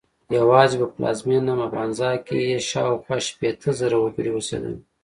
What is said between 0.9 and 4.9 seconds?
پلازمېنه مبانزا کې یې شاوخوا شپېته زره وګړي اوسېدل.